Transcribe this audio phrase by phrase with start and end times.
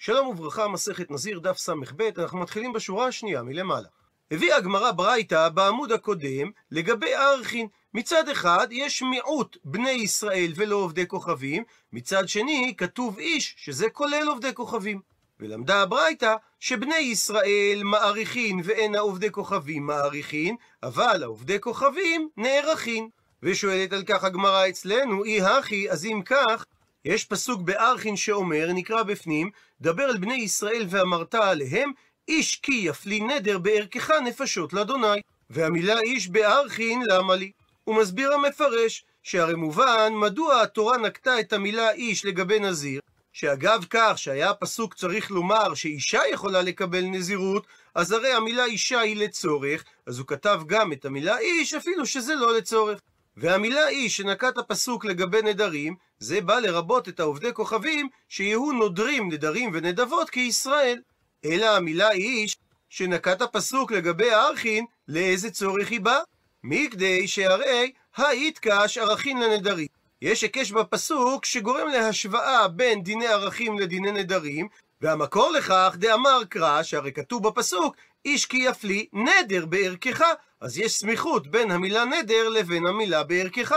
[0.00, 3.88] שלום וברכה, מסכת נזיר, דף ס"ב, אנחנו מתחילים בשורה השנייה מלמעלה.
[4.30, 7.66] הביאה הגמרא ברייתא בעמוד הקודם לגבי ארכין.
[7.94, 14.28] מצד אחד יש מיעוט בני ישראל ולא עובדי כוכבים, מצד שני כתוב איש, שזה כולל
[14.28, 15.00] עובדי כוכבים.
[15.40, 23.08] ולמדה הברייתא שבני ישראל מעריכין ואין העובדי כוכבים מעריכין, אבל העובדי כוכבים נערכין.
[23.42, 26.64] ושואלת על כך הגמרא אצלנו, אי הכי, אז אם כך,
[27.04, 31.92] יש פסוק בארכין שאומר, נקרא בפנים, דבר אל בני ישראל ואמרת עליהם,
[32.28, 35.20] איש כי יפלי נדר בערכך נפשות לאדוני.
[35.50, 37.52] והמילה איש בארכין, למה לי?
[37.84, 43.00] הוא מסביר המפרש, שהרי מובן מדוע התורה נקטה את המילה איש לגבי נזיר,
[43.32, 49.16] שאגב כך שהיה הפסוק צריך לומר שאישה יכולה לקבל נזירות, אז הרי המילה אישה היא
[49.16, 53.00] לצורך, אז הוא כתב גם את המילה איש אפילו שזה לא לצורך.
[53.40, 59.70] והמילה איש שנקט הפסוק לגבי נדרים, זה בא לרבות את העובדי כוכבים שיהיו נודרים נדרים
[59.72, 61.00] ונדבות כישראל.
[61.44, 62.56] אלא המילה איש
[62.88, 66.20] שנקט הפסוק לגבי הארכין, לאיזה צורך היא באה?
[66.64, 69.86] מכדי שהרי האיתקש ערכין לנדרים.
[70.22, 74.68] יש היקש בפסוק שגורם להשוואה בין דיני ערכים לדיני נדרים,
[75.00, 80.22] והמקור לכך דאמר קרא, שהרי כתוב בפסוק, איש כי יפלי נדר בערכך,
[80.60, 83.74] אז יש סמיכות בין המילה נדר לבין המילה בערכך.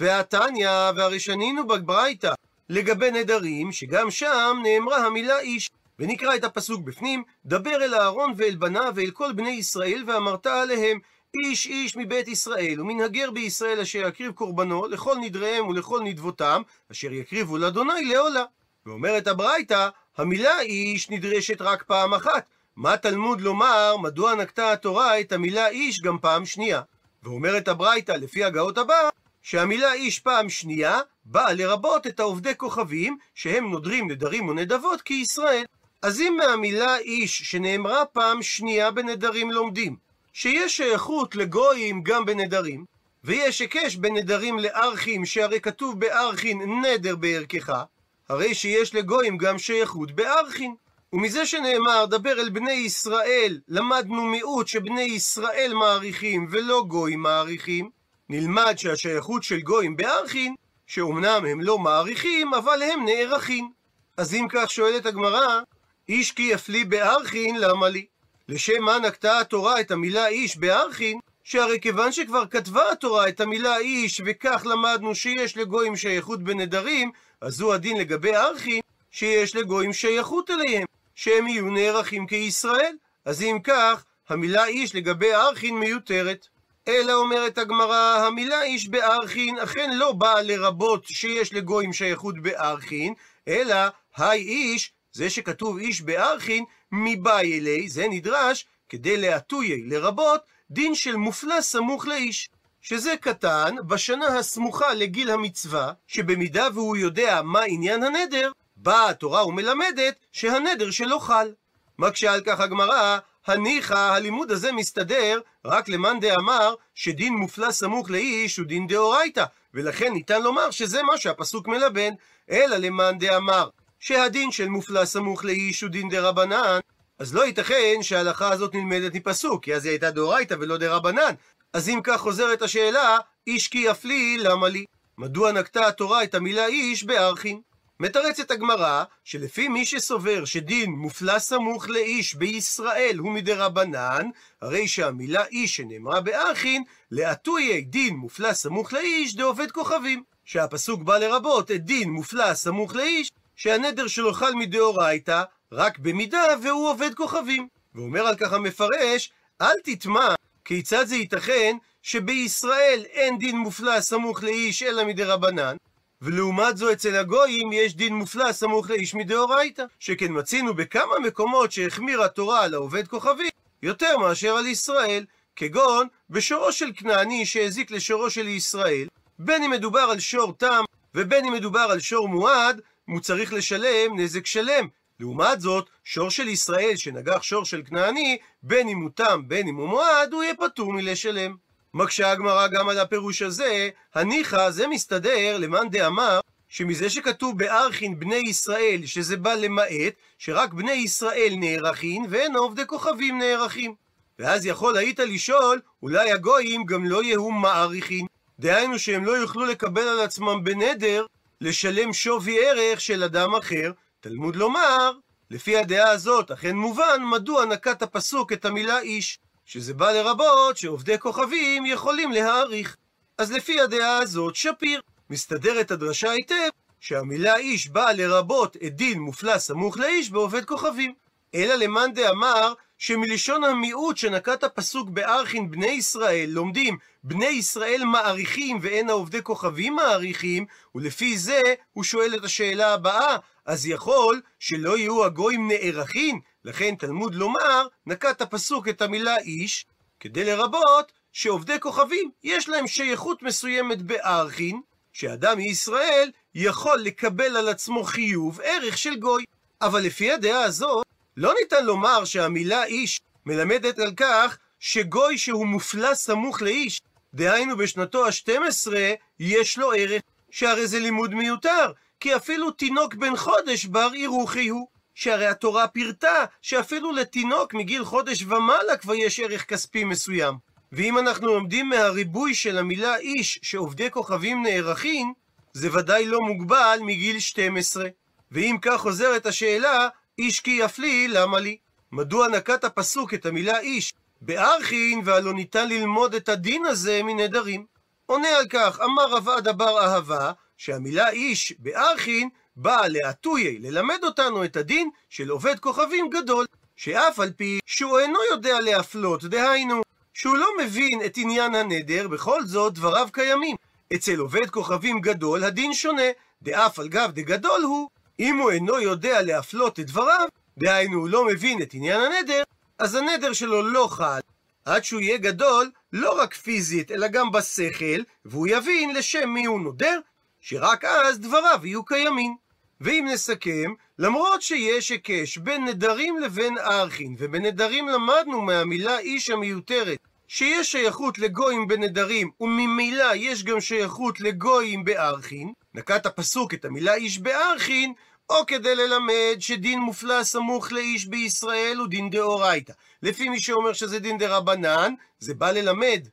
[0.00, 2.32] והתניא, והרי שנינו בברייתא
[2.68, 5.70] לגבי נדרים, שגם שם נאמרה המילה איש.
[5.98, 10.98] ונקרא את הפסוק בפנים, דבר אל אהרון ואל בניו ואל כל בני ישראל ואמרת עליהם,
[11.34, 17.58] איש איש מבית ישראל, ומנהגר בישראל אשר יקריב קורבנו לכל נדריהם ולכל נדבותם, אשר יקריבו
[17.58, 18.44] לאדוני לעולה.
[18.86, 22.48] ואומרת הברייתא, המילה איש נדרשת רק פעם אחת.
[22.76, 26.82] מה תלמוד לומר, מדוע נקטה התורה את המילה איש גם פעם שנייה?
[27.22, 29.08] ואומרת הברייתא, לפי הגאות הבא,
[29.42, 35.64] שהמילה איש פעם שנייה באה לרבות את העובדי כוכבים, שהם נודרים נדרים ונדבות כישראל.
[36.02, 39.96] אז אם מהמילה איש שנאמרה פעם שנייה בנדרים לומדים,
[40.32, 42.84] שיש שייכות לגויים גם בנדרים,
[43.24, 47.82] ויש היקש בין נדרים לארכים, שהרי כתוב בארכין נדר בערכך,
[48.28, 50.74] הרי שיש לגויים גם שייכות בארכין.
[51.12, 57.90] ומזה שנאמר, דבר אל בני ישראל, למדנו מיעוט שבני ישראל מעריכים ולא גויים מעריכים,
[58.28, 60.54] נלמד שהשייכות של גויים בארכין,
[60.86, 63.70] שאומנם הם לא מעריכים, אבל הם נערכים.
[64.16, 65.60] אז אם כך שואלת הגמרא,
[66.08, 68.06] איש כי יפלי בארכין, למה לי?
[68.48, 71.18] לשם מה נקטה התורה את המילה איש בארכין?
[71.44, 77.60] שהרי כיוון שכבר כתבה התורה את המילה איש, וכך למדנו שיש לגויים שייכות בנדרים, אז
[77.60, 78.80] הוא הדין לגבי ארכין,
[79.10, 80.84] שיש לגויים שייכות אליהם,
[81.16, 82.94] שהם יהיו נערכים כישראל.
[83.24, 86.46] אז אם כך, המילה איש לגבי ארכין מיותרת.
[86.88, 93.14] אלא אומרת הגמרא, המילה איש בארכין אכן לא באה לרבות שיש לגויים שייכות בארכין,
[93.48, 93.76] אלא
[94.16, 100.40] היי איש, זה שכתוב איש בארכין, מבאי אלי, זה נדרש כדי להטויי, לרבות
[100.70, 102.48] דין של מופלא סמוך לאיש.
[102.80, 110.14] שזה קטן בשנה הסמוכה לגיל המצווה, שבמידה והוא יודע מה עניין הנדר, באה התורה ומלמדת
[110.32, 111.52] שהנדר שלו חל.
[111.98, 118.56] מקשה על כך הגמרא, הניחא הלימוד הזה מסתדר רק למאן דאמר שדין מופלא סמוך לאיש
[118.56, 119.44] הוא דין דאורייתא,
[119.74, 122.12] ולכן ניתן לומר שזה מה שהפסוק מלבן,
[122.50, 123.68] אלא למאן דאמר
[124.00, 126.78] שהדין של מופלא סמוך לאיש הוא דין דרבנן,
[127.18, 131.34] אז לא ייתכן שההלכה הזאת נלמדת מפסוק, כי אז היא הייתה דאורייתא ולא דרבנן.
[131.72, 134.84] אז אם כך חוזרת השאלה, איש כי יפלי, למה לי?
[135.18, 137.60] מדוע נקטה התורה את המילה איש בארכין?
[138.00, 144.28] מתרצת הגמרא, שלפי מי שסובר שדין מופלא סמוך לאיש בישראל הוא מדרבנן,
[144.62, 150.22] הרי שהמילה איש שנאמרה בארכין, לאטויי דין מופלא סמוך לאיש דעובד כוכבים.
[150.44, 155.42] שהפסוק בא לרבות את דין מופלא סמוך לאיש, שהנדר שלו חל מדאורייתא,
[155.72, 157.68] רק במידה והוא עובד כוכבים.
[157.94, 164.82] ואומר על כך המפרש, אל תטמע כיצד זה ייתכן שבישראל אין דין מופלא סמוך לאיש
[164.82, 165.76] אלא מדרבנן,
[166.22, 172.28] ולעומת זו אצל הגויים יש דין מופלא סמוך לאיש מדאורייתא, שכן מצינו בכמה מקומות שהחמירה
[172.28, 173.50] תורה על העובד כוכבים
[173.82, 175.24] יותר מאשר על ישראל,
[175.56, 179.08] כגון בשורו של כנעני שהזיק לשורו של ישראל,
[179.38, 184.20] בין אם מדובר על שור תם ובין אם מדובר על שור מועד, הוא צריך לשלם
[184.20, 184.88] נזק שלם.
[185.20, 189.76] לעומת זאת, שור של ישראל שנגח שור של כנעני, בין אם הוא תם בין אם
[189.76, 191.56] הוא מועד, הוא יהיה פטור מלשלם.
[191.96, 198.36] מקשה הגמרא גם על הפירוש הזה, הניחא זה מסתדר למאן דאמר שמזה שכתוב בארכין בני
[198.36, 203.94] ישראל, שזה בא למעט, שרק בני ישראל נערכים ואין עובדי כוכבים נערכים.
[204.38, 208.26] ואז יכול היית לשאול, אולי הגויים גם לא יהיו מעריכין.
[208.58, 211.26] דהיינו שהם לא יוכלו לקבל על עצמם בנדר
[211.60, 213.92] לשלם שווי ערך של אדם אחר.
[214.20, 215.12] תלמוד לומר,
[215.50, 221.18] לפי הדעה הזאת, אכן מובן מדוע נקט הפסוק את המילה איש, שזה בא לרבות שעובדי
[221.18, 222.96] כוכבים יכולים להעריך.
[223.38, 226.68] אז לפי הדעה הזאת, שפיר, מסתדרת הדרשה היטב
[227.00, 231.14] שהמילה איש באה לרבות את דין מופלא סמוך לאיש בעובד כוכבים.
[231.54, 239.10] אלא למאן דאמר שמלשון המיעוט שנקט הפסוק בארכין בני ישראל, לומדים בני ישראל מעריכים ואין
[239.10, 241.60] העובדי כוכבים מעריכים, ולפי זה
[241.92, 246.40] הוא שואל את השאלה הבאה, אז יכול שלא יהיו הגויים נערכים?
[246.64, 249.86] לכן תלמוד לומר, נקט הפסוק את המילה איש,
[250.20, 254.80] כדי לרבות שעובדי כוכבים יש להם שייכות מסוימת בארכין,
[255.12, 259.44] שאדם מישראל יכול לקבל על עצמו חיוב ערך של גוי.
[259.80, 261.05] אבל לפי הדעה הזאת,
[261.36, 267.00] לא ניתן לומר שהמילה איש מלמדת על כך שגוי שהוא מופלא סמוך לאיש,
[267.34, 268.92] דהיינו בשנתו ה-12,
[269.40, 274.88] יש לו ערך, שהרי זה לימוד מיותר, כי אפילו תינוק בן חודש בר אירוחי הוא.
[275.16, 280.54] שהרי התורה פירטה שאפילו לתינוק מגיל חודש ומעלה כבר יש ערך כספי מסוים.
[280.92, 285.32] ואם אנחנו לומדים מהריבוי של המילה איש שעובדי כוכבים נערכים,
[285.72, 288.08] זה ודאי לא מוגבל מגיל 12.
[288.52, 291.76] ואם כך חוזרת השאלה, איש כי יפלי, למה לי?
[292.12, 297.86] מדוע נקט הפסוק את המילה איש בארכין, והלא ניתן ללמוד את הדין הזה מנדרים?
[298.26, 304.64] עונה על כך, אמר רב עדה בר אהבה, שהמילה איש בארכין באה להטויי, ללמד אותנו
[304.64, 306.66] את הדין של עובד כוכבים גדול,
[306.96, 310.02] שאף על פי שהוא אינו יודע להפלות, דהיינו,
[310.34, 313.76] שהוא לא מבין את עניין הנדר, בכל זאת דבריו קיימים.
[314.14, 316.30] אצל עובד כוכבים גדול הדין שונה,
[316.62, 318.08] דאף על גב דגדול הוא,
[318.40, 320.48] אם הוא אינו יודע להפלות את דבריו,
[320.78, 322.62] דהיינו הוא לא מבין את עניין הנדר,
[322.98, 324.40] אז הנדר שלו לא חל,
[324.84, 329.80] עד שהוא יהיה גדול, לא רק פיזית, אלא גם בשכל, והוא יבין לשם מי הוא
[329.80, 330.20] נודר,
[330.60, 332.56] שרק אז דבריו יהיו קיימים.
[333.00, 340.18] ואם נסכם, למרות שיש היקש בין נדרים לבין ארכין, ובנדרים למדנו מהמילה איש המיותרת,
[340.48, 347.38] שיש שייכות לגויים בנדרים, וממילא יש גם שייכות לגויים בארכין, נקט הפסוק את המילה איש
[347.38, 348.12] בארכין,
[348.50, 352.92] או כדי ללמד שדין מופלא סמוך לאיש בישראל הוא דין דאורייתא.
[353.22, 356.28] לפי מי שאומר שזה דין דרבנן, זה בא ללמד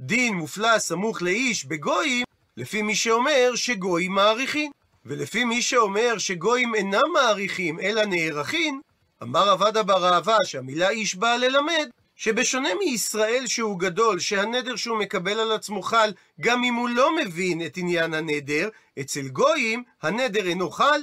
[0.00, 2.24] דין מופלא סמוך לאיש בגויים,
[2.56, 4.70] לפי מי שאומר שגויים מעריכים.
[5.06, 8.80] ולפי מי שאומר שגויים אינם מעריכים אלא נערכים,
[9.22, 11.88] אמר עבדה בר אהבה שהמילה איש באה ללמד,
[12.22, 17.66] שבשונה מישראל שהוא גדול, שהנדר שהוא מקבל על עצמו חל גם אם הוא לא מבין
[17.66, 18.68] את עניין הנדר,
[19.00, 21.00] אצל גויים הנדר אינו חל,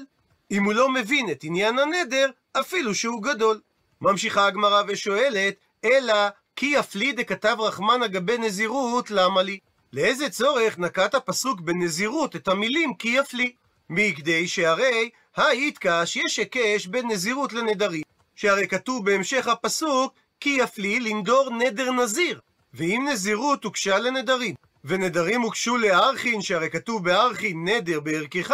[0.51, 2.29] אם הוא לא מבין את עניין הנדר,
[2.59, 3.59] אפילו שהוא גדול.
[4.01, 5.55] ממשיכה הגמרא ושואלת,
[5.85, 6.13] אלא
[6.55, 9.59] כי יפלי דכתב רחמן אגבי נזירות, למה לי?
[9.93, 13.53] לאיזה צורך נקט הפסוק בנזירות את המילים כי יפלי?
[13.89, 18.03] מכדי שהרי האיתקא שיש היקש בין נזירות לנדרים,
[18.35, 22.39] שהרי כתוב בהמשך הפסוק כי יפלי לנדור נדר נזיר,
[22.73, 24.55] ואם נזירות הוגשה לנדרים,
[24.85, 28.53] ונדרים הוגשו לארכין, שהרי כתוב בארכין נדר בערכך,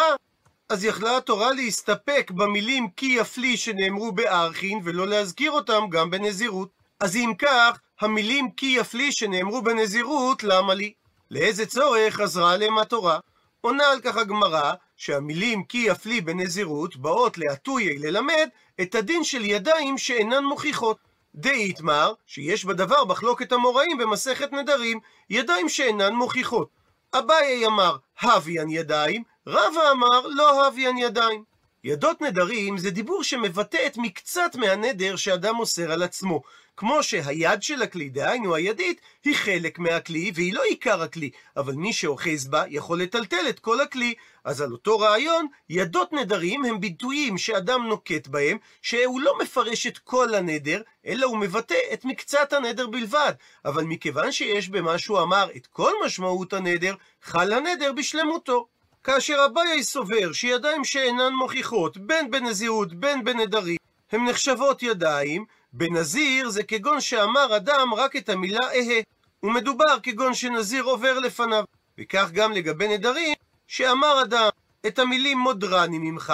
[0.69, 6.69] אז יכלה התורה להסתפק במילים כי יפלי שנאמרו בארכין, ולא להזכיר אותם גם בנזירות.
[6.99, 10.93] אז אם כך, המילים כי יפלי שנאמרו בנזירות, למה לי?
[11.31, 13.19] לאיזה צורך עזרה עליהם התורה?
[13.61, 18.49] עונה על כך הגמרא, שהמילים כי יפלי בנזירות באות להטויי ללמד
[18.81, 20.97] את הדין של ידיים שאינן מוכיחות.
[21.35, 24.99] דאיתמר, שיש בדבר מחלוקת המוראים במסכת נדרים,
[25.29, 26.69] ידיים שאינן מוכיחות.
[27.13, 31.43] אביי אמר, הביאן ידיים, רבא אמר, לא הביאן ידיים.
[31.83, 36.41] ידות נדרים זה דיבור שמבטא את מקצת מהנדר שאדם מוסר על עצמו.
[36.77, 41.93] כמו שהיד של הכלי, דהיינו הידית, היא חלק מהכלי והיא לא עיקר הכלי, אבל מי
[41.93, 44.13] שאוחז בה יכול לטלטל את כל הכלי.
[44.43, 49.97] אז על אותו רעיון, ידות נדרים הם ביטויים שאדם נוקט בהם, שהוא לא מפרש את
[49.97, 53.33] כל הנדר, אלא הוא מבטא את מקצת הנדר בלבד.
[53.65, 58.67] אבל מכיוון שיש במה שהוא אמר את כל משמעות הנדר, חל הנדר בשלמותו.
[59.03, 63.77] כאשר אביי סובר שידיים שאינן מוכיחות, בין בנזירות בין בנדרים,
[64.15, 69.01] הן נחשבות ידיים, בנזיר זה כגון שאמר אדם רק את המילה אהה,
[69.43, 71.63] ומדובר כגון שנזיר עובר לפניו.
[71.97, 73.33] וכך גם לגבי נדרים,
[73.67, 74.49] שאמר אדם
[74.87, 76.33] את המילים מודרני ממך,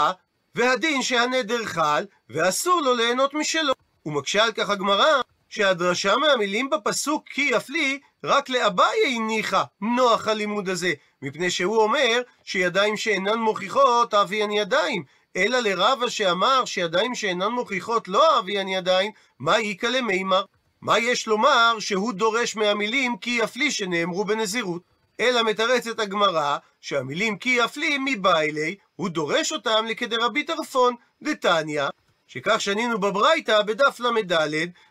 [0.55, 3.73] והדין שהנדר חל, ואסור לו ליהנות משלו.
[4.05, 10.93] ומקשה על כך הגמרא, שהדרשה מהמילים בפסוק כי יפלי, רק לאביי הניחה נוח הלימוד הזה,
[11.21, 15.03] מפני שהוא אומר שידיים שאינן מוכיחות אביהן ידיים,
[15.35, 20.43] אלא לרבה שאמר שידיים שאינן מוכיחות לא אביהן ידיים, מה איכא למימר?
[20.81, 24.81] מה יש לומר שהוא דורש מהמילים כי יפלי שנאמרו בנזירות?
[25.19, 31.87] אלא מתרצת הגמרא שהמילים כי יפלי מבעילי, הוא דורש אותם לכדי רבי טרפון, דתניא,
[32.33, 34.33] שכך שנינו בברייתא בדף ל"ד,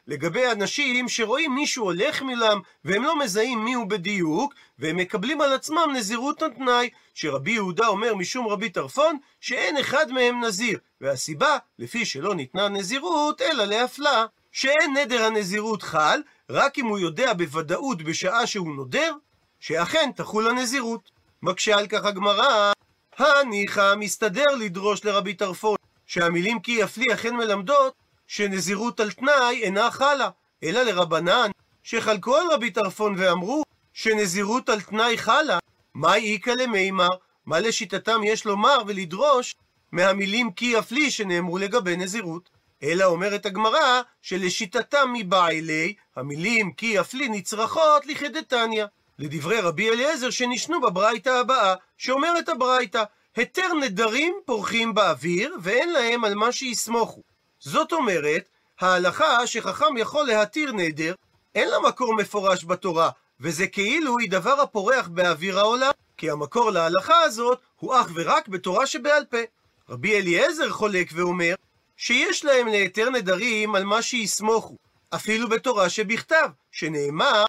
[0.07, 5.93] לגבי אנשים שרואים מישהו הולך מולם, והם לא מזהים מיהו בדיוק, והם מקבלים על עצמם
[5.97, 12.35] נזירות התנאי, שרבי יהודה אומר משום רבי טרפון, שאין אחד מהם נזיר, והסיבה, לפי שלא
[12.35, 14.25] ניתנה נזירות, אלא להפלאה.
[14.53, 16.21] שאין נדר הנזירות חל,
[16.51, 19.13] רק אם הוא יודע בוודאות בשעה שהוא נודר,
[19.61, 21.11] שאכן תחול הנזירות.
[21.43, 22.73] מקשה על כך הגמרא,
[23.19, 25.80] הניחא מסתדר לדרוש לרבי טרפון,
[26.11, 27.95] שהמילים כי יפלי אכן מלמדות
[28.27, 30.31] שנזירות על תנאי אינה חלה,
[30.63, 31.51] אלא לרבנן,
[31.83, 33.63] שחלקו על רבי טרפון ואמרו
[33.93, 35.59] שנזירות על תנאי חלה,
[35.95, 37.09] מה איכא למימר?
[37.47, 39.55] מה לשיטתם יש לומר ולדרוש
[39.93, 42.51] מהמילים כי יפלי שנאמרו לגבי נזירות?
[42.83, 48.85] אלא אומרת הגמרא שלשיטתם מבעילי, המילים כי יפלי נצרכות לכדתניא.
[49.19, 53.05] לדברי רבי אליעזר שנשנו בברייתא הבאה, שאומרת הברייתא,
[53.37, 57.23] היתר נדרים פורחים באוויר, ואין להם על מה שיסמוכו.
[57.61, 58.49] זאת אומרת,
[58.81, 61.15] ההלכה שחכם יכול להתיר נדר,
[61.55, 63.11] אין לה מקור מפורש בתורה,
[63.41, 68.87] וזה כאילו היא דבר הפורח באוויר העולם, כי המקור להלכה הזאת הוא אך ורק בתורה
[68.87, 69.39] שבעל פה.
[69.89, 71.55] רבי אליעזר חולק ואומר
[71.97, 74.77] שיש להם להיתר נדרים על מה שיסמוכו,
[75.15, 77.45] אפילו בתורה שבכתב, שנאמר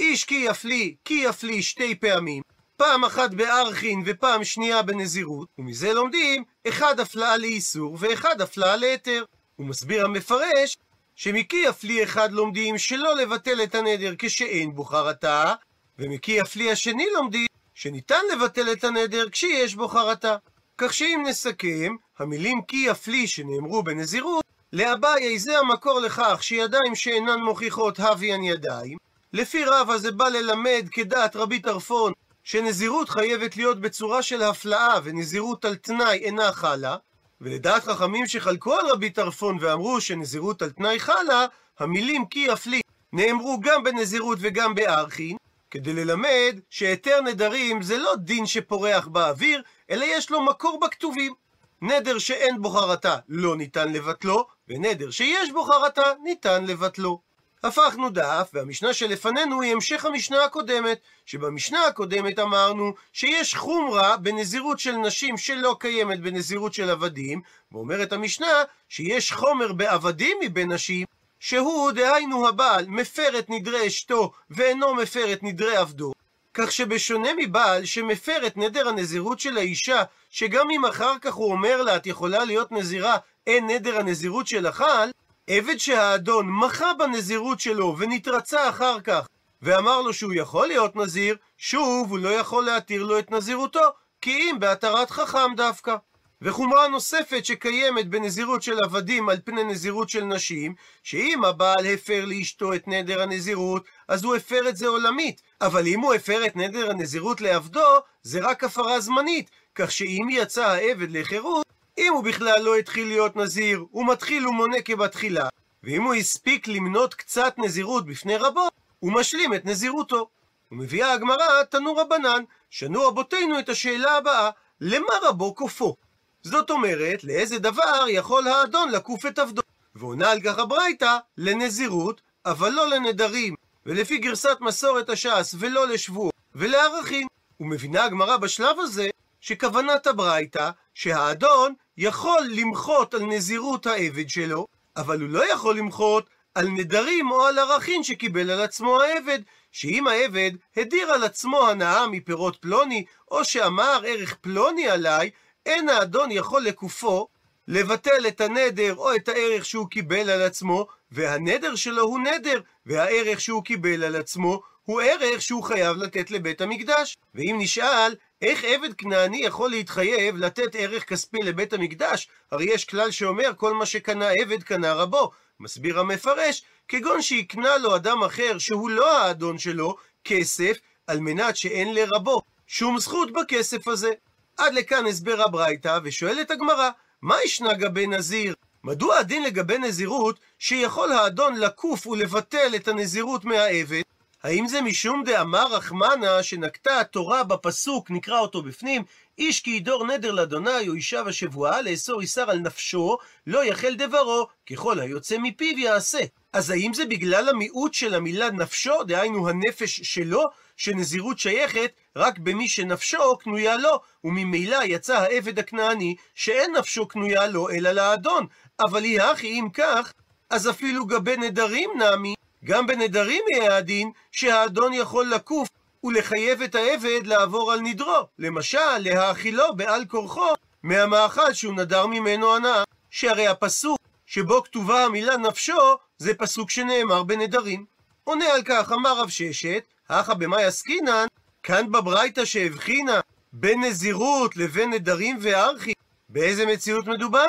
[0.00, 2.42] איש כי יפלי, כי יפלי שתי פעמים,
[2.82, 9.24] פעם אחת בארכין ופעם שנייה בנזירות, ומזה לומדים אחד הפלאה לאיסור ואחד הפלאה להיתר.
[9.56, 10.76] הוא מסביר המפרש
[11.14, 15.54] שמקי יפלי אחד לומדים שלא לבטל את הנדר כשאין בו חרטה,
[15.98, 20.36] ומקי יפלי השני לומדים שניתן לבטל את הנדר כשיש בו חרטה.
[20.78, 28.00] כך שאם נסכם, המילים כי יפלי שנאמרו בנזירות, לאביי זה המקור לכך שידיים שאינן מוכיחות
[28.00, 28.98] הביאן ידיים.
[29.32, 32.12] לפי רבא זה בא ללמד כדעת רבי טרפון
[32.44, 36.96] שנזירות חייבת להיות בצורה של הפלאה ונזירות על תנאי אינה חלה,
[37.40, 41.46] ולדעת חכמים שחלקו על רבי טרפון ואמרו שנזירות על תנאי חלה,
[41.78, 42.80] המילים כי יפלי
[43.12, 45.36] נאמרו גם בנזירות וגם בארכין,
[45.70, 51.34] כדי ללמד שהיתר נדרים זה לא דין שפורח באוויר, אלא יש לו מקור בכתובים.
[51.82, 57.31] נדר שאין בו חרטה לא ניתן לבטלו, ונדר שיש בו חרטה ניתן לבטלו.
[57.64, 64.92] הפכנו דף, והמשנה שלפנינו היא המשך המשנה הקודמת, שבמשנה הקודמת אמרנו שיש חומרה בנזירות של
[64.92, 67.40] נשים שלא קיימת בנזירות של עבדים,
[67.72, 71.06] ואומרת המשנה שיש חומר בעבדים מבין נשים,
[71.40, 76.12] שהוא, דהיינו הבעל, מפר את נדרי אשתו ואינו מפר את נדרי עבדו,
[76.54, 81.82] כך שבשונה מבעל שמפר את נדר הנזירות של האישה, שגם אם אחר כך הוא אומר
[81.82, 83.16] לה את יכולה להיות נזירה,
[83.46, 85.10] אין נדר הנזירות של החל,
[85.46, 89.26] עבד שהאדון מחה בנזירות שלו ונתרצה אחר כך
[89.62, 94.30] ואמר לו שהוא יכול להיות נזיר, שוב הוא לא יכול להתיר לו את נזירותו, כי
[94.30, 95.96] אם בהתרת חכם דווקא.
[96.42, 102.74] וחומרה נוספת שקיימת בנזירות של עבדים על פני נזירות של נשים, שאם הבעל הפר לאשתו
[102.74, 106.90] את נדר הנזירות, אז הוא הפר את זה עולמית, אבל אם הוא הפר את נדר
[106.90, 111.66] הנזירות לעבדו, זה רק הפרה זמנית, כך שאם יצא העבד לחירות,
[111.98, 115.48] אם הוא בכלל לא התחיל להיות נזיר, הוא מתחיל ומונה כבתחילה,
[115.82, 118.68] ואם הוא הספיק למנות קצת נזירות בפני רבו,
[118.98, 120.28] הוא משלים את נזירותו.
[120.72, 125.96] ומביאה הגמרא תנו רבנן, שנו רבותינו את השאלה הבאה, למה רבו כופו?
[126.42, 129.62] זאת אומרת, לאיזה דבר יכול האדון לקוף את עבדו?
[129.94, 133.54] ועונה על כך הברייתא, לנזירות, אבל לא לנדרים,
[133.86, 137.26] ולפי גרסת מסורת הש"ס, ולא לשבוע, ולערכים.
[137.60, 145.28] ומבינה הגמרא בשלב הזה, שכוונת הברייתא, שהאדון יכול למחות על נזירות העבד שלו, אבל הוא
[145.28, 149.38] לא יכול למחות על נדרים או על ערכים שקיבל על עצמו העבד,
[149.72, 155.30] שאם העבד הדיר על עצמו הנאה מפירות פלוני, או שאמר ערך פלוני עליי,
[155.66, 157.28] אין האדון יכול לקופו
[157.68, 163.40] לבטל את הנדר או את הערך שהוא קיבל על עצמו, והנדר שלו הוא נדר, והערך
[163.40, 167.16] שהוא קיבל על עצמו הוא ערך שהוא חייב לתת לבית המקדש.
[167.34, 172.28] ואם נשאל, איך עבד כנעני יכול להתחייב לתת ערך כספי לבית המקדש?
[172.52, 175.30] הרי יש כלל שאומר כל מה שקנה עבד קנה רבו.
[175.60, 181.94] מסביר המפרש, כגון שהקנה לו אדם אחר שהוא לא האדון שלו, כסף, על מנת שאין
[181.94, 184.10] לרבו שום זכות בכסף הזה.
[184.56, 186.90] עד לכאן הסבר הברייתא, ושואלת הגמרא,
[187.22, 188.54] מה ישנה גבי נזיר?
[188.84, 194.02] מדוע הדין לגבי נזירות שיכול האדון לקוף ולבטל את הנזירות מהעבד,
[194.42, 199.02] האם זה משום דאמר רחמנה שנקטה התורה בפסוק, נקרא אותו בפנים,
[199.38, 204.46] איש כי ידור נדר לאדוני או אישה ושבועה לאסור איסר על נפשו, לא יחל דברו,
[204.70, 206.18] ככל היוצא מפיו יעשה.
[206.52, 210.44] אז האם זה בגלל המיעוט של המילה נפשו, דהיינו הנפש שלו,
[210.76, 217.70] שנזירות שייכת רק במי שנפשו קנויה לו, וממילא יצא העבד הכנעני שאין נפשו קנויה לו
[217.70, 218.46] אלא לאדון.
[218.80, 220.12] אבל היא אם כך,
[220.50, 222.34] אז אפילו גבי נדרים נמי,
[222.64, 225.68] גם בנדרים יהיה הדין שהאדון יכול לקוף
[226.04, 230.48] ולחייב את העבד לעבור על נדרו, למשל, להאכילו בעל כורחו
[230.82, 237.84] מהמאכל שהוא נדר ממנו הנאה, שהרי הפסוק שבו כתובה המילה נפשו, זה פסוק שנאמר בנדרים.
[238.24, 241.26] עונה על כך, אמר רב ששת, הכא במאי עסקינן,
[241.62, 243.20] כאן בברייתא שהבחינה
[243.52, 245.92] בין נזירות לבין נדרים וארכי,
[246.28, 247.46] באיזה מציאות מדובר?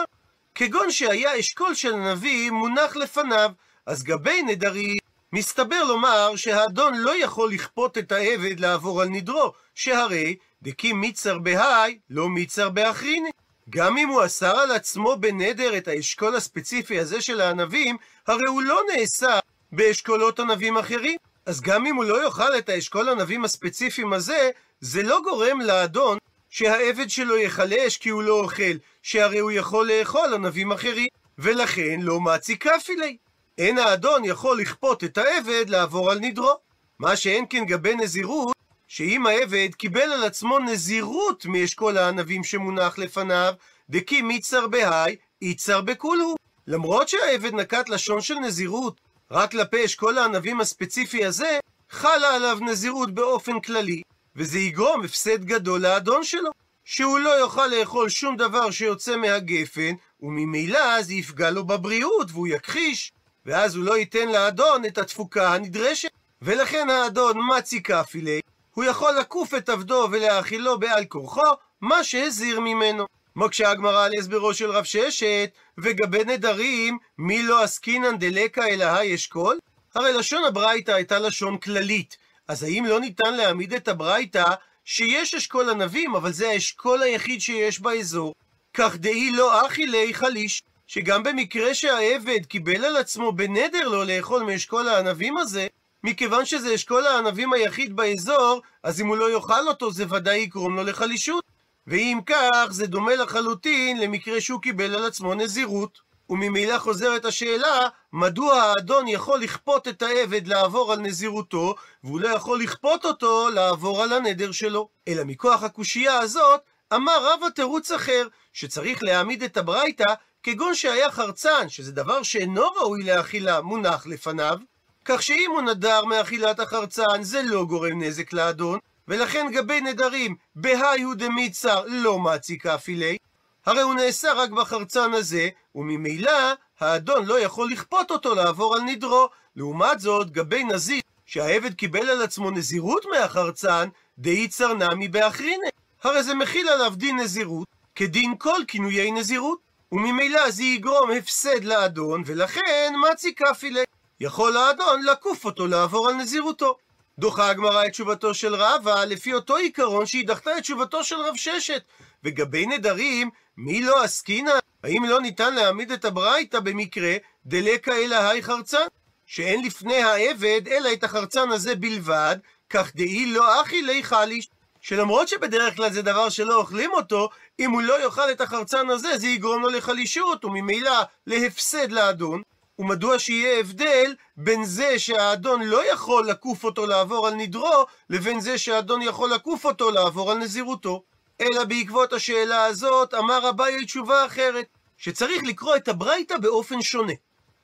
[0.56, 3.52] כגון שהיה אשכול של הנביא מונח לפניו,
[3.86, 5.03] אז גבי נדרים
[5.34, 12.00] מסתבר לומר שהאדון לא יכול לכפות את העבד לעבור על נדרו, שהרי דקי מיצר בהאי,
[12.10, 13.30] לא מיצר באחריני.
[13.70, 17.98] גם אם הוא אסר על עצמו בנדר את האשכול הספציפי הזה של הענבים,
[18.28, 19.40] הרי הוא לא נאסר
[19.72, 21.18] באשכולות ענבים אחרים.
[21.46, 24.50] אז גם אם הוא לא יאכל את האשכול ענבים הספציפיים הזה,
[24.82, 26.18] זה לא גורם לאדון
[26.50, 28.74] שהעבד שלו יחלש כי הוא לא אוכל,
[29.04, 33.18] שהרי הוא יכול לאכול ענבים אחרים, ולכן לא מצי כפילי.
[33.58, 36.54] אין האדון יכול לכפות את העבד לעבור על נדרו.
[37.00, 38.56] מה שאין כן גבי נזירות,
[38.88, 43.54] שאם העבד קיבל על עצמו נזירות מאשכול הענבים שמונח לפניו,
[43.90, 46.36] דקי מיצר בהאי, איצר בכולהו.
[46.68, 53.12] למרות שהעבד נקט לשון של נזירות רק כלפי אשכול הענבים הספציפי הזה, חלה עליו נזירות
[53.12, 54.02] באופן כללי,
[54.36, 56.50] וזה יגרום הפסד גדול לאדון שלו,
[56.86, 63.12] שהוא לא יוכל לאכול שום דבר שיוצא מהגפן, וממילא זה יפגע לו בבריאות והוא יכחיש,
[63.46, 66.10] ואז הוא לא ייתן לאדון את התפוקה הנדרשת.
[66.46, 68.42] ולכן האדון מצי כפילי,
[68.74, 71.42] הוא יכול לקוף את עבדו ולהאכילו בעל כורחו,
[71.82, 73.06] מה שהזהיר ממנו.
[73.36, 79.58] מוקשה הגמרא על הסברו של רב ששת, וגבי נדרים, מי לא עסקינן דלקה אלא האשכול?
[79.96, 84.46] הרי לשון הברייתא הייתה לשון כללית, אז האם לא ניתן להעמיד את הברייתא
[84.86, 88.36] שיש אשכול ענבים, אבל זה האשכול היחיד שיש באזור?
[88.74, 94.44] כך דאי לא אחי לי חליש, שגם במקרה שהעבד קיבל על עצמו בנדר לא לאכול
[94.44, 95.68] מאשכול הענבים הזה,
[96.04, 100.76] מכיוון שזה אשכול הענבים היחיד באזור, אז אם הוא לא יאכל אותו זה ודאי יגרום
[100.76, 101.44] לו לחלישות.
[101.88, 106.00] ואם כך, זה דומה לחלוטין למקרה שהוא קיבל על עצמו נזירות.
[106.30, 112.62] וממילא חוזרת השאלה, מדוע האדון יכול לכפות את העבד לעבור על נזירותו, והוא לא יכול
[112.62, 114.90] לכפות אותו לעבור על הנדר שלו.
[115.08, 116.62] אלא מכוח הקושייה הזאת,
[116.94, 123.04] אמר רבא תירוץ אחר, שצריך להעמיד את הברייתא כגון שהיה חרצן, שזה דבר שאינו ראוי
[123.04, 124.58] לאכילה, מונח לפניו,
[125.06, 131.14] כך שאם הוא נדר מאכילת החרצן, זה לא גורם נזק לאדון, ולכן גבי נדרים, בהאיהו
[131.14, 133.18] דמיצר לא מצי כאפילי,
[133.66, 139.30] הרי הוא נאסר רק בחרצן הזה, וממילא האדון לא יכול לכפות אותו לעבור על נדרו.
[139.56, 145.70] לעומת זאת, גבי נזיר, שהעבד קיבל על עצמו נזירות מהחרצן, דאיצר נמי באחריני.
[146.04, 149.73] הרי זה מכיל עליו דין נזירות, כדין כל כינויי נזירות.
[149.94, 153.84] וממילא זה יגרום הפסד לאדון, ולכן מצי כפילי.
[154.20, 156.78] יכול האדון לקוף אותו לעבור על נזירותו.
[157.20, 161.36] דוחה הגמרא את תשובתו של רבא לפי אותו עיקרון שהיא דחתה את תשובתו של רב
[161.36, 161.84] ששת.
[162.24, 164.52] וגבי נדרים, מי לא עסקינא?
[164.84, 168.88] האם לא ניתן להעמיד את הברייתא במקרה דלקה אלא היי חרצן?
[169.26, 172.38] שאין לפני העבד אלא את החרצן הזה בלבד,
[172.70, 174.50] כך דאי לא אחי לי חליש.
[174.84, 179.18] שלמרות שבדרך כלל זה דבר שלא אוכלים אותו, אם הוא לא יאכל את החרצן הזה,
[179.18, 180.92] זה יגרום לו לחלישות, וממילא
[181.28, 182.42] להפסד לאדון.
[182.80, 188.58] ומדוע שיהיה הבדל בין זה שהאדון לא יכול לקוף אותו לעבור על נדרו, לבין זה
[188.58, 191.04] שהאדון יכול לקוף אותו לעבור על נזירותו.
[191.42, 194.66] אלא בעקבות השאלה הזאת אמר אביי תשובה אחרת,
[194.98, 197.14] שצריך לקרוא את הברייתא באופן שונה.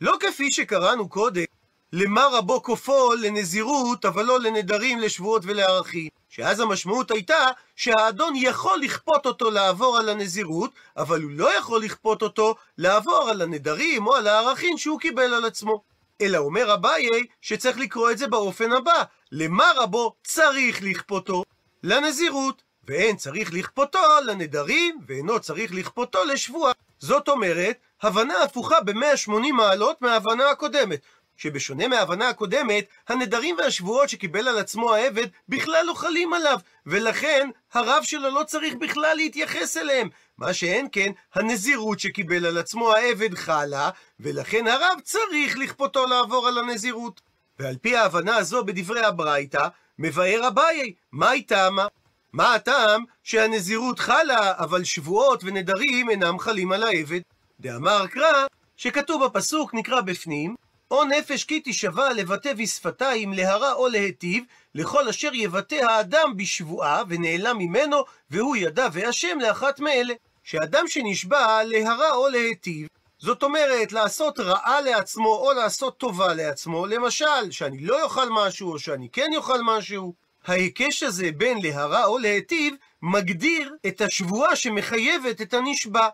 [0.01, 1.43] לא כפי שקראנו קודם,
[1.93, 6.07] למה רבו כופו לנזירות, אבל לא לנדרים, לשבועות ולערכים.
[6.29, 12.21] שאז המשמעות הייתה שהאדון יכול לכפות אותו לעבור על הנזירות, אבל הוא לא יכול לכפות
[12.21, 15.81] אותו לעבור על הנדרים או על הערכים שהוא קיבל על עצמו.
[16.21, 17.09] אלא אומר אביי
[17.41, 21.43] שצריך לקרוא את זה באופן הבא, למה רבו צריך לכפותו?
[21.83, 26.73] לנזירות, ואין צריך לכפותו לנדרים, ואינו צריך לכפותו לשבועה.
[26.99, 30.99] זאת אומרת, הבנה הפוכה ב-180 מעלות מההבנה הקודמת.
[31.39, 38.03] שבשונה מההבנה הקודמת, הנדרים והשבועות שקיבל על עצמו העבד בכלל לא חלים עליו, ולכן הרב
[38.03, 40.09] שלו לא צריך בכלל להתייחס אליהם.
[40.37, 46.57] מה שאין כן, הנזירות שקיבל על עצמו העבד חלה, ולכן הרב צריך לכפותו לעבור על
[46.57, 47.21] הנזירות.
[47.59, 49.67] ועל פי ההבנה הזו בדברי הברייתא,
[49.99, 51.87] מבאר אביי, מהי טעמה?
[52.33, 57.21] מה הטעם שהנזירות חלה, אבל שבועות ונדרים אינם חלים על העבד?
[57.59, 58.45] דאמר קרא,
[58.77, 60.55] שכתוב בפסוק, נקרא בפנים,
[60.91, 64.43] או נפש כי תישבע לבטא בשפתיים, להרע או להיטיב,
[64.75, 70.13] לכל אשר יבטא האדם בשבועה, ונעלם ממנו, והוא ידע ואשם לאחת מאלה.
[70.43, 72.87] שאדם שנשבע להרע או להיטיב,
[73.19, 78.79] זאת אומרת, לעשות רעה לעצמו או לעשות טובה לעצמו, למשל, שאני לא אוכל משהו או
[78.79, 80.13] שאני כן אוכל משהו,
[80.47, 86.07] ההיקש הזה בין להרע או להיטיב, מגדיר את השבועה שמחייבת את הנשבע.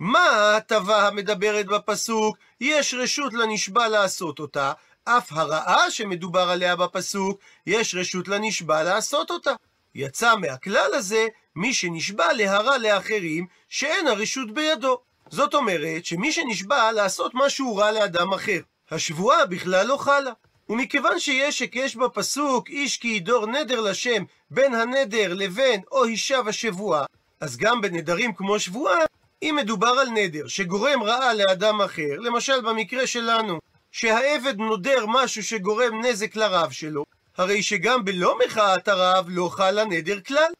[0.00, 2.36] מה ההטבה המדברת בפסוק?
[2.60, 4.72] יש רשות לנשבע לעשות אותה,
[5.04, 9.52] אף הרעה שמדובר עליה בפסוק, יש רשות לנשבע לעשות אותה.
[9.94, 14.98] יצא מהכלל הזה מי שנשבע להרע לאחרים, שאין הרשות בידו.
[15.30, 20.32] זאת אומרת שמי שנשבע לעשות משהו רע לאדם אחר, השבועה בכלל לא חלה.
[20.68, 27.04] ומכיוון שיש היקש בפסוק איש כי ידור נדר לשם בין הנדר לבין או הישב השבועה,
[27.40, 28.98] אז גם בנדרים כמו שבועה,
[29.42, 33.58] אם מדובר על נדר שגורם רעה לאדם אחר, למשל במקרה שלנו,
[33.92, 37.04] שהעבד נודר משהו שגורם נזק לרב שלו,
[37.36, 40.52] הרי שגם בלא מחאת הרב לא חל הנדר כלל.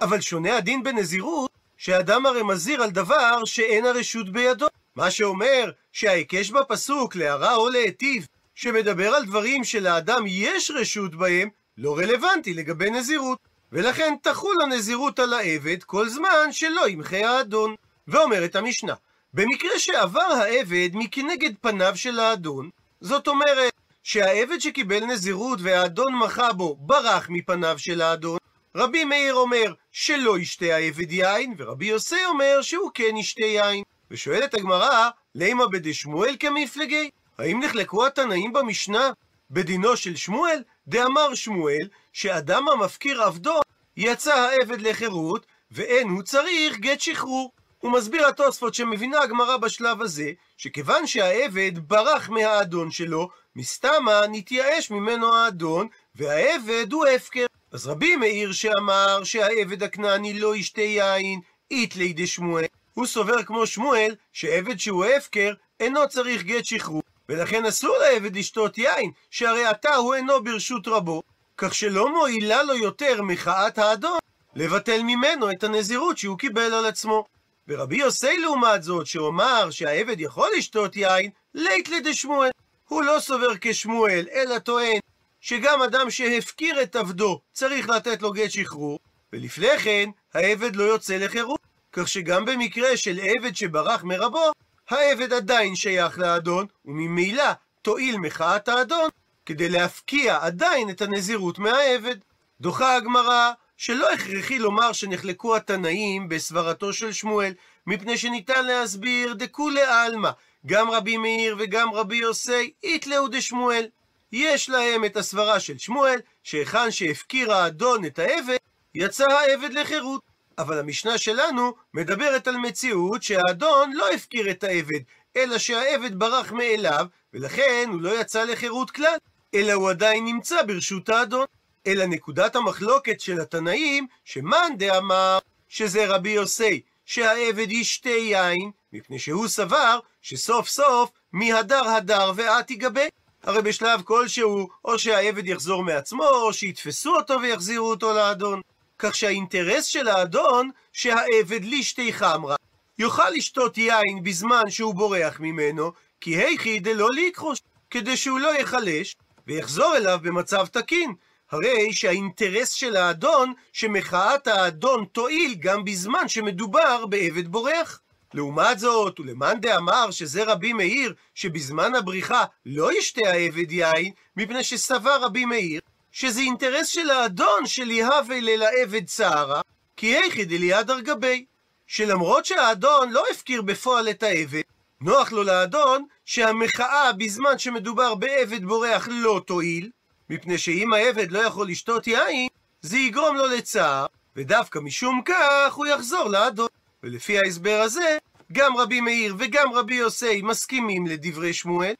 [0.00, 4.66] אבל שונה הדין בנזירות, שאדם הרי מזהיר על דבר שאין הרשות בידו.
[4.96, 11.98] מה שאומר שההיקש בפסוק להרע או להיטיב, שמדבר על דברים שלאדם יש רשות בהם, לא
[11.98, 13.38] רלוונטי לגבי נזירות.
[13.72, 17.74] ולכן תחול הנזירות על העבד כל זמן שלא ימחה האדון.
[18.08, 18.94] ואומרת המשנה,
[19.34, 26.76] במקרה שעבר העבד מכנגד פניו של האדון, זאת אומרת שהעבד שקיבל נזירות והאדון מחה בו
[26.80, 28.38] ברח מפניו של האדון,
[28.76, 33.82] רבי מאיר אומר שלא ישתה העבד יין, ורבי יוסי אומר שהוא כן ישתה יין.
[34.10, 37.10] ושואלת הגמרא, לימה בדשמואל כמפלגי?
[37.38, 39.10] האם נחלקו התנאים במשנה
[39.50, 40.62] בדינו של שמואל?
[40.88, 43.60] דאמר שמואל, שאדם המפקיר עבדו,
[43.96, 47.52] יצא העבד לחירות, ואין הוא צריך גט שחרור.
[47.84, 55.34] הוא מסביר התוספות שמבינה הגמרא בשלב הזה, שכיוון שהעבד ברח מהאדון שלו, מסתמה נתייאש ממנו
[55.34, 57.46] האדון, והעבד הוא הפקר.
[57.72, 62.64] אז רבי מאיר שאמר שהעבד הכנעני לא ישתה יין, אית לידי שמואל.
[62.94, 68.78] הוא סובר כמו שמואל, שעבד שהוא הפקר, אינו צריך גט שחרור, ולכן אסור לעבד לשתות
[68.78, 71.22] יין, שהרי עתה הוא אינו ברשות רבו,
[71.56, 74.18] כך שלא מועילה לו יותר מחאת האדון
[74.54, 77.33] לבטל ממנו את הנזירות שהוא קיבל על עצמו.
[77.68, 82.50] ורבי יוסי לעומת זאת, שאומר שהעבד יכול לשתות יין, לית לידי שמואל.
[82.88, 84.98] הוא לא סובר כשמואל, אלא טוען
[85.40, 88.98] שגם אדם שהפקיר את עבדו צריך לתת לו גט שחרור,
[89.32, 91.60] ולפני כן העבד לא יוצא לחירות.
[91.92, 94.52] כך שגם במקרה של עבד שברח מרבו,
[94.88, 99.08] העבד עדיין שייך לאדון, וממילא תועיל מחאת האדון
[99.46, 102.16] כדי להפקיע עדיין את הנזירות מהעבד.
[102.60, 103.52] דוחה הגמרא
[103.84, 107.52] שלא הכרחי לומר שנחלקו התנאים בסברתו של שמואל,
[107.86, 110.30] מפני שניתן להסביר דכולי עלמא,
[110.66, 113.86] גם רבי מאיר וגם רבי יוסי, איתלאו דשמואל.
[114.32, 118.56] יש להם את הסברה של שמואל, שהיכן שהפקיר האדון את העבד,
[118.94, 120.20] יצא העבד לחירות.
[120.58, 125.00] אבל המשנה שלנו מדברת על מציאות שהאדון לא הפקיר את העבד,
[125.36, 129.16] אלא שהעבד ברח מאליו, ולכן הוא לא יצא לחירות כלל,
[129.54, 131.46] אלא הוא עדיין נמצא ברשות האדון.
[131.86, 139.48] אלא נקודת המחלוקת של התנאים, שמאן דאמר שזה רבי יוסי, שהעבד ישתה יין, מפני שהוא
[139.48, 143.02] סבר שסוף סוף מהדר הדר ואת יגבה.
[143.42, 148.60] הרי בשלב כלשהו, או שהעבד יחזור מעצמו, או שיתפסו אותו ויחזירו אותו לאדון.
[148.98, 152.56] כך שהאינטרס של האדון, שהעבד לישתי חמרה,
[152.98, 157.58] יוכל לשתות יין בזמן שהוא בורח ממנו, כי היכי דלא ליקחוש,
[157.90, 159.16] כדי שהוא לא ייחלש,
[159.46, 161.14] ויחזור אליו במצב תקין.
[161.50, 168.00] הרי שהאינטרס של האדון, שמחאת האדון תועיל גם בזמן שמדובר בעבד בורח.
[168.34, 175.22] לעומת זאת, ולמאן דאמר שזה רבי מאיר, שבזמן הבריחה לא ישתה העבד יין, מפני שסבר
[175.22, 175.80] רבי מאיר,
[176.12, 179.60] שזה אינטרס של האדון של יהווה לעבד צערה,
[179.96, 181.44] כי היכי דליעד על גבי.
[181.86, 184.62] שלמרות שהאדון לא הפקיר בפועל את העבד,
[185.00, 189.90] נוח לו לאדון שהמחאה בזמן שמדובר בעבד בורח לא תועיל,
[190.34, 192.48] מפני שאם העבד לא יכול לשתות יין,
[192.82, 196.68] זה יגרום לו לצער, ודווקא משום כך הוא יחזור לאדון.
[197.02, 198.18] ולפי ההסבר הזה,
[198.52, 201.94] גם רבי מאיר וגם רבי יוסי מסכימים לדברי שמואל,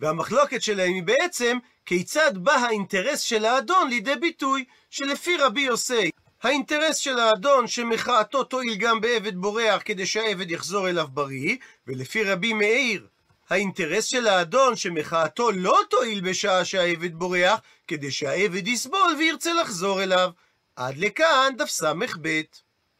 [0.00, 6.10] והמחלוקת שלהם היא בעצם כיצד בא האינטרס של האדון לידי ביטוי, שלפי רבי יוסי,
[6.42, 12.52] האינטרס של האדון שמחאתו תועיל גם בעבד בורח כדי שהעבד יחזור אליו בריא, ולפי רבי
[12.52, 13.06] מאיר,
[13.50, 20.30] האינטרס של האדון שמחאתו לא תועיל בשעה שהעבד בורח, כדי שהעבד יסבול וירצה לחזור אליו.
[20.76, 22.40] עד לכאן דף ס"ב.